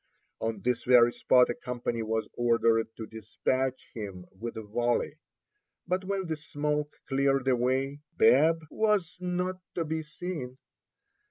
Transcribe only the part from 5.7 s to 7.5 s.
but when the smoke cleared